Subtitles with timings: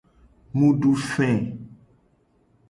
[0.57, 1.29] Mu du fe.